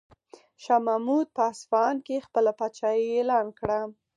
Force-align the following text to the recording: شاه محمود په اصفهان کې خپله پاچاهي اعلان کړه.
شاه 0.63 0.81
محمود 0.87 1.27
په 1.35 1.41
اصفهان 1.51 1.95
کې 2.05 2.25
خپله 2.25 2.51
پاچاهي 2.59 3.05
اعلان 3.15 3.47
کړه. 3.59 3.79